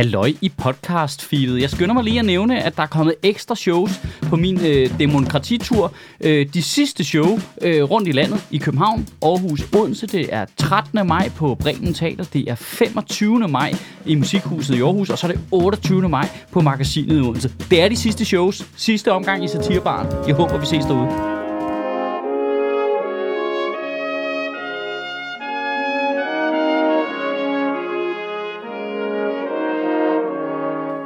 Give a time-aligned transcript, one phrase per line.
[0.00, 1.60] Halløj i podcast-feedet.
[1.60, 4.98] Jeg skynder mig lige at nævne, at der er kommet ekstra shows på min øh,
[4.98, 5.92] demokratitur.
[6.20, 10.06] Øh, de sidste show øh, rundt i landet i København, Aarhus, Odense.
[10.06, 11.06] Det er 13.
[11.06, 12.24] maj på Bremen Teater.
[12.24, 13.48] Det er 25.
[13.48, 13.72] maj
[14.06, 15.10] i Musikhuset i Aarhus.
[15.10, 16.08] Og så er det 28.
[16.08, 17.52] maj på Magasinet i Odense.
[17.70, 18.66] Det er de sidste shows.
[18.76, 20.28] Sidste omgang i Satirbaren.
[20.28, 21.39] Jeg håber, vi ses derude.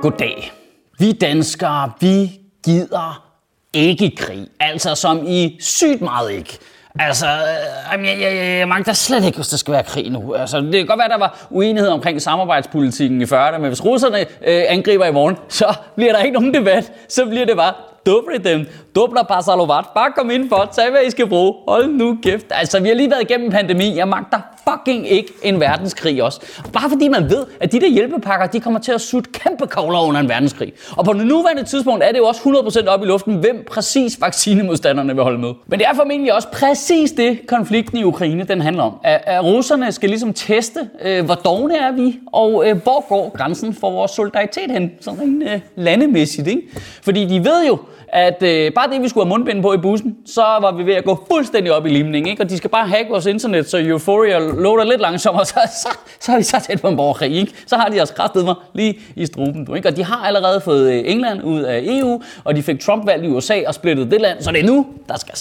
[0.04, 0.52] Goddag.
[0.98, 3.24] Vi danskere, vi gider
[3.72, 4.48] ikke krig.
[4.60, 6.58] Altså som i sygt meget ikke.
[6.98, 10.34] Altså, øh, jeg, jeg, jeg mangler slet ikke, hvis der skal være krig nu.
[10.34, 14.18] Altså, det kan godt være, der var uenighed omkring samarbejdspolitikken i 40'erne, men hvis russerne
[14.20, 16.92] øh, angriber i morgen, så bliver der ikke nogen debat.
[17.08, 17.72] Så bliver det bare,
[18.06, 21.54] dobre dem, dobler bare Bare kom ind for, tag hvad I skal bruge.
[21.68, 22.46] Hold nu kæft.
[22.50, 23.96] Altså, vi har lige været igennem en pandemi.
[23.96, 26.40] Jeg magter fucking ikke en verdenskrig også.
[26.72, 30.00] Bare fordi man ved, at de der hjælpepakker, de kommer til at sutte kæmpe kogler
[30.00, 30.72] under en verdenskrig.
[30.96, 32.40] Og på det nuværende tidspunkt er det jo også
[32.84, 35.52] 100% op i luften, hvem præcis vaccinemodstanderne vil holde med.
[35.66, 38.92] Men det er formentlig også præcis det, konflikten i Ukraine den handler om.
[39.04, 43.36] At, at russerne skal ligesom teste, øh, hvor dogne er vi, og øh, hvor går
[43.36, 46.48] grænsen for vores solidaritet hen, sådan rent øh, landemæssigt.
[46.48, 46.62] Ikke?
[47.02, 50.16] Fordi de ved jo, at øh, bare det, vi skulle have mundbind på i bussen,
[50.26, 52.28] så var vi ved at gå fuldstændig op i limning.
[52.28, 52.42] Ikke?
[52.42, 55.88] Og de skal bare hacke vores internet, så Euphoria loader lidt langsommere, så, så,
[56.20, 57.32] så er vi så tæt på en borgerkrig.
[57.36, 57.52] Ikke?
[57.66, 59.76] Så har de altså også kræftet mig lige i struben.
[59.76, 59.88] Ikke?
[59.88, 63.24] Og de har allerede fået øh, England ud af EU, og de fik Trump valgt
[63.24, 65.34] i USA og splittet det land, så det er nu, der skal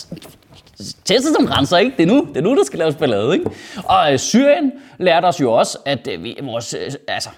[1.05, 1.93] testet som renser, ikke?
[1.97, 3.49] Det er nu, det er nu der skal laves ballade, ikke?
[3.85, 7.29] Og øh, Syrien lærte os jo også, at øh, vi, vores, øh, altså,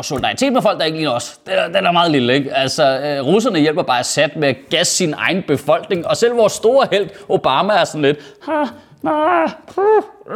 [0.00, 2.34] og solidaritet med folk, der ikke ligner os, den er, den er meget lille.
[2.34, 2.54] Ikke?
[2.54, 6.52] Altså, øh, russerne hjælper bare Assad med at gasse sin egen befolkning, og selv vores
[6.52, 8.64] store held, Obama, er sådan lidt, ha,
[9.02, 9.44] nej,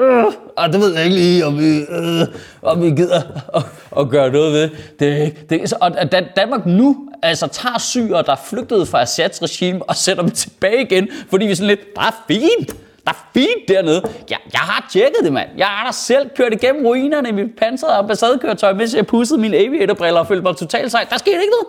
[0.01, 0.25] øh,
[0.57, 2.27] og det ved jeg ikke lige, om vi, øh,
[2.63, 3.23] om vi gider
[3.55, 3.63] at,
[3.99, 4.71] at gøre noget ved.
[4.99, 9.83] Det, det, og at Danmark nu altså, tager syre, der er flygtet fra Assads regime,
[9.83, 12.77] og sætter dem tilbage igen, fordi vi er sådan lidt, bare fint.
[13.05, 14.03] Der er fint dernede.
[14.31, 15.49] Jeg, jeg har tjekket det, mand.
[15.57, 19.57] Jeg har da selv kørt igennem ruinerne i mit pansrede ambassadekøretøj, mens jeg pussede mine
[19.57, 21.07] aviatorbriller og følte mig totalt sej.
[21.11, 21.67] Der skete ikke noget.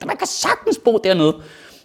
[0.00, 1.34] Der, man kan sagtens bo dernede.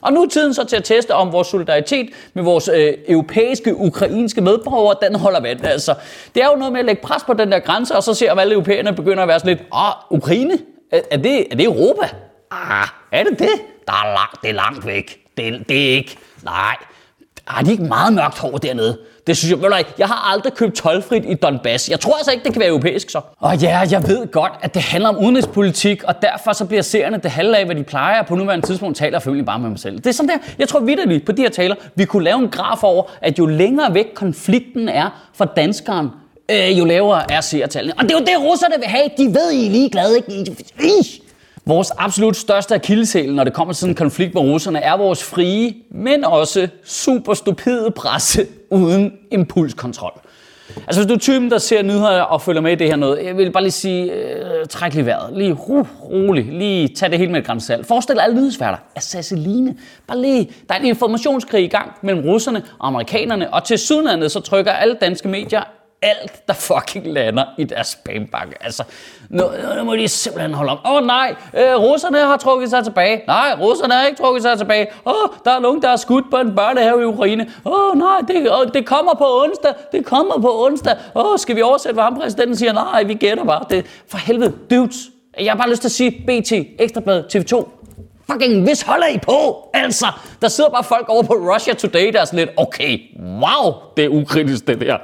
[0.01, 3.75] Og nu er tiden så til at teste, om vores solidaritet med vores øh, europæiske,
[3.75, 5.65] ukrainske medborgere, den holder vand.
[5.65, 5.95] Altså,
[6.35, 8.29] det er jo noget med at lægge pres på den der grænse, og så se,
[8.29, 10.57] om alle europæerne begynder at være sådan lidt, åh, Ukraine?
[10.91, 12.09] Er, er, det, er det Europa?
[12.51, 13.49] Ah, er det det?
[13.87, 15.19] Der er lang, det er langt væk.
[15.37, 16.17] Det, det er ikke.
[16.43, 16.75] Nej,
[17.47, 18.97] har de ikke meget mørkt hår dernede?
[19.27, 21.89] Det synes jeg, ved du, jeg har aldrig købt tolvfrit i Donbass.
[21.89, 23.21] Jeg tror altså ikke, det kan være europæisk så.
[23.39, 27.17] Og ja, jeg ved godt, at det handler om udenrigspolitik, og derfor så bliver seerne
[27.23, 28.23] det halve af, hvad de plejer.
[28.23, 29.97] På nuværende tidspunkt taler jeg selvfølgelig bare med mig selv.
[29.97, 32.49] Det er sådan der, jeg tror vidderligt på de her taler, vi kunne lave en
[32.49, 36.09] graf over, at jo længere væk konflikten er for danskeren,
[36.51, 37.93] øh, jo lavere er seertallene.
[37.97, 39.09] Og det er jo det, russerne vil have.
[39.17, 40.31] De ved, I er ligeglade, ikke?
[40.83, 41.21] I,
[41.67, 45.23] Vores absolut største akilleshæl, når det kommer til sådan en konflikt med russerne, er vores
[45.23, 50.21] frie, men også super stupide presse uden impulskontrol.
[50.75, 53.25] Altså hvis du er typen, der ser nyheder og følger med i det her noget,
[53.25, 55.37] jeg vil bare lige sige, øh, træk lige vejret.
[55.37, 56.45] Lige ro, rolig.
[56.45, 57.87] Lige tag det helt med et grænsalt.
[57.87, 59.75] Forestil dig alle nyhedsværter Assasseline.
[60.07, 64.31] Bare lige, der er en informationskrig i gang mellem russerne og amerikanerne, og til sydlandet
[64.31, 65.63] så trykker alle danske medier
[66.01, 68.57] alt, der fucking lander i deres spambank.
[68.61, 68.83] Altså,
[69.29, 69.43] nu,
[69.77, 70.79] nu må de simpelthen holde op.
[70.85, 73.21] Åh oh, nej, øh, russerne har trukket sig tilbage.
[73.27, 74.87] Nej, russerne har ikke trukket sig tilbage.
[75.05, 77.51] Åh, oh, der er nogen, der har skudt på en børnehave i Ukraine.
[77.65, 79.73] Åh oh, nej, det, oh, det kommer på onsdag.
[79.91, 80.97] Det kommer på onsdag.
[81.15, 82.73] Åh, oh, skal vi oversætte, hvad ham præsidenten siger?
[82.73, 83.65] Nej, vi gætter bare.
[83.69, 84.97] Det, for helvede, dudes.
[85.39, 87.76] Jeg har bare lyst til at sige BT, Ekstrabladet, TV2,
[88.31, 89.69] fucking, hvis holder I på?
[89.73, 90.07] Altså,
[90.41, 94.05] der sidder bare folk over på Russia Today, der er sådan lidt, okay, wow, det
[94.05, 94.97] er ukritisk det der.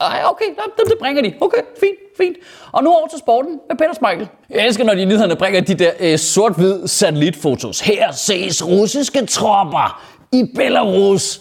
[0.00, 0.44] Ej, okay,
[0.76, 1.34] det, det bringer de.
[1.40, 2.36] Okay, fint, fint.
[2.72, 4.28] Og nu over til sporten med Peter Smeichel.
[4.50, 7.80] Jeg elsker, når de nyhederne bringer de der øh, sort-hvid satellitfotos.
[7.80, 10.02] Her ses russiske tropper
[10.32, 11.40] i Belarus.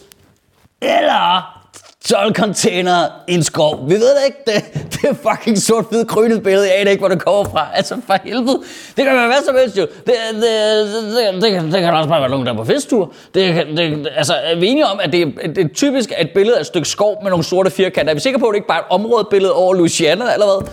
[0.81, 1.62] Eller
[2.09, 3.90] 12 container i en skov.
[3.90, 4.38] Vi ved det ikke.
[4.46, 6.68] Det, det er fucking sort hvid krynet billede.
[6.68, 7.68] Jeg aner ikke, hvor det kommer fra.
[7.74, 8.62] Altså for helvede.
[8.98, 9.81] Det kan være hvad som helst jo.
[9.81, 13.13] Det, det, det, det, det, det kan også bare være nogen, der er på festtur.
[13.33, 16.56] Det, det, altså, er vi enige om, at det, er, det er typisk et billede
[16.56, 18.12] af et stykke skov med nogle sorte firkanter?
[18.12, 20.72] Er vi sikre på, at det ikke bare er et områdebillede over Louisiana eller hvad?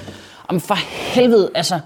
[0.50, 0.78] Jamen for
[1.14, 1.81] helvede, altså...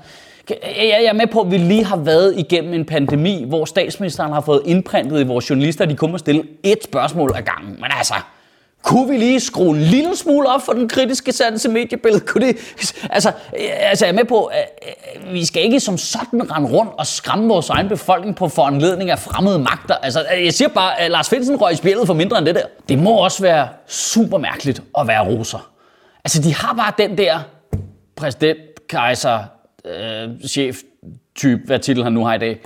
[0.77, 4.41] Jeg er med på, at vi lige har været igennem en pandemi, hvor statsministeren har
[4.41, 7.73] fået indprintet i vores journalister, at de kun må stille et spørgsmål ad gangen.
[7.75, 8.15] Men altså,
[8.85, 12.27] kunne vi lige skrue en lille smule op for den kritiske sans i mediebilledet?
[12.27, 12.57] Kunne det,
[13.11, 14.69] altså, altså, jeg er med på, at
[15.33, 19.19] vi skal ikke som sådan rende rundt og skræmme vores egen befolkning på foranledning af
[19.19, 19.95] fremmede magter.
[19.95, 22.65] Altså, jeg siger bare, at Lars Finsen røg i spillet for mindre end det der.
[22.89, 25.71] Det må også være super mærkeligt at være roser.
[26.25, 27.39] Altså, de har bare den der
[28.17, 28.59] præsident,
[28.89, 29.39] kejser,
[29.85, 30.77] øh, chef,
[31.37, 32.61] type, hvad titel han nu har i dag,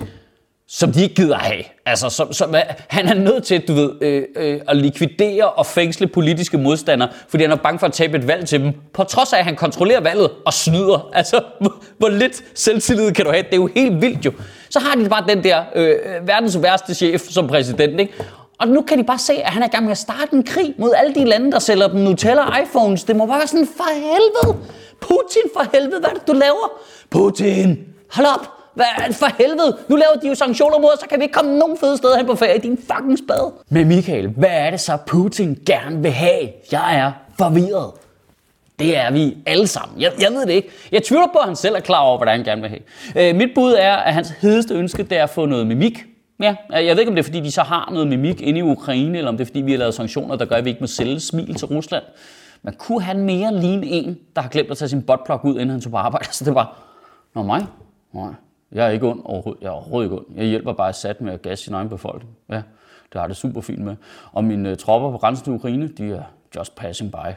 [0.71, 1.63] som de ikke gider have.
[1.85, 2.55] Altså, som, som,
[2.87, 7.43] han er nødt til, du ved, øh, øh, at likvidere og fængsle politiske modstandere, fordi
[7.43, 9.55] han er bange for at tabe et valg til dem, på trods af, at han
[9.55, 11.09] kontrollerer valget og snyder.
[11.13, 13.43] Altså, hvor, hvor lidt selvtillid kan du have?
[13.43, 14.31] Det er jo helt vildt jo.
[14.69, 15.95] Så har de bare den der øh,
[16.27, 18.13] verdens værste chef som præsident, ikke?
[18.59, 20.43] Og nu kan de bare se, at han er i gang med at starte en
[20.43, 23.03] krig mod alle de lande, der sælger dem Nutella og iPhones.
[23.03, 24.59] Det må bare være sådan, for helvede!
[25.01, 26.71] Putin, for helvede, hvad er det, du laver?
[27.09, 27.79] Putin,
[28.11, 28.58] hold op!
[28.79, 31.57] Hvad, for helvede, nu laver de jo sanktioner mod os, så kan vi ikke komme
[31.57, 33.51] nogen fede steder hen på ferie, din fucking spade.
[33.69, 36.49] Men Michael, hvad er det så Putin gerne vil have?
[36.71, 37.91] Jeg er forvirret.
[38.79, 40.01] Det er vi alle sammen.
[40.01, 40.69] Jeg, jeg ved det ikke.
[40.91, 43.29] Jeg tvivler på, at han selv er klar over, hvad han gerne vil have.
[43.29, 46.05] Øh, mit bud er, at hans hedeste ønske det er at få noget mimik.
[46.39, 48.61] Ja, jeg ved ikke, om det er, fordi de så har noget mimik inde i
[48.61, 50.81] Ukraine, eller om det er, fordi vi har lavet sanktioner, der gør, at vi ikke
[50.81, 52.03] må sælge smil til Rusland.
[52.63, 55.69] Men kunne han mere ligne en, der har glemt at tage sin botplug ud, inden
[55.69, 56.25] han tog på arbejde?
[56.25, 56.89] Så altså, det var,
[57.35, 57.65] Nå mig?
[58.13, 58.33] Nej.
[58.71, 59.61] Jeg er ikke ond overhovedet.
[59.61, 60.25] Jeg er overhovedet ikke ond.
[60.35, 62.37] Jeg hjælper bare sat med at gasse sin egen befolkning.
[62.49, 62.61] Ja,
[63.13, 63.95] det har det super fint med.
[64.31, 66.23] Og mine øh, tropper på grænsen til Ukraine, de er
[66.55, 67.33] just passing by.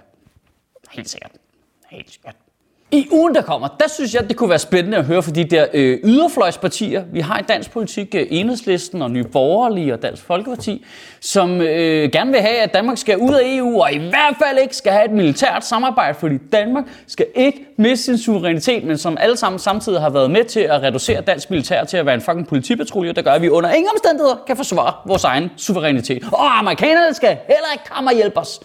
[0.90, 1.32] Helt sikkert.
[1.90, 2.36] Helt sikkert.
[2.94, 5.44] I ugen, der kommer, der synes jeg, det kunne være spændende at høre for de
[5.44, 10.22] der øh, yderfløjspartier, vi har i dansk politik, øh, Enhedslisten og Nye Borgerlige og Dansk
[10.22, 10.84] Folkeparti,
[11.20, 14.58] som øh, gerne vil have, at Danmark skal ud af EU, og i hvert fald
[14.62, 19.16] ikke skal have et militært samarbejde, fordi Danmark skal ikke miste sin suverænitet, men som
[19.20, 22.20] alle sammen samtidig har været med til at reducere dansk militær til at være en
[22.20, 26.24] fucking politipatrulje, der gør, at vi under ingen omstændigheder kan forsvare vores egen suverænitet.
[26.32, 28.60] Og amerikanerne skal heller ikke komme og hjælpe os.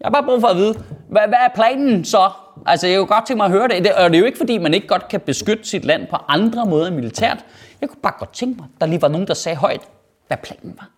[0.00, 0.74] Jeg har bare brug for at vide,
[1.08, 2.30] hvad, hvad er planen så?
[2.66, 3.92] Altså, jeg kunne godt tænke mig at høre det.
[3.92, 6.66] Og det er jo ikke, fordi man ikke godt kan beskytte sit land på andre
[6.66, 7.44] måder end militært.
[7.80, 9.80] Jeg kunne bare godt tænke mig, at der lige var nogen, der sagde højt,
[10.26, 10.90] hvad planen var.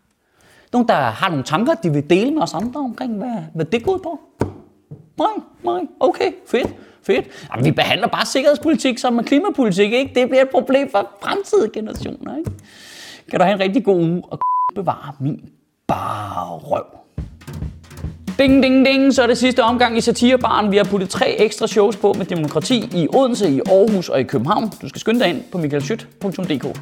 [0.72, 3.84] Nogen, der har nogle tanker, de vil dele med os andre omkring, hvad, hvad det
[3.84, 4.20] går ud på.
[5.18, 7.26] Nej, nej, okay, fedt, fedt.
[7.52, 10.14] Jamen, vi behandler bare sikkerhedspolitik som med klimapolitik, ikke?
[10.14, 12.50] Det bliver et problem for fremtidige generationer, ikke?
[13.30, 14.38] Kan du have en rigtig god uge og
[14.74, 15.50] bevare min
[15.86, 16.93] bare røv.
[18.44, 20.70] Ding, ding, ding, så er det sidste omgang i Satirebaren.
[20.70, 24.22] Vi har puttet tre ekstra shows på med demokrati i Odense, i Aarhus og i
[24.22, 24.72] København.
[24.82, 26.80] Du skal skynde dig ind på michaelschyt.dk.